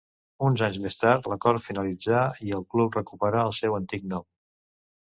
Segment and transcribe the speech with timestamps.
[0.47, 4.31] Uns anys més tard l'acord finalitzà i el club recuperà el seu antic nom.